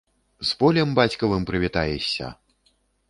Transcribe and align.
З 0.51 0.55
полем 0.61 0.95
бацькавым 0.99 1.45
прывітаешся! 1.49 2.33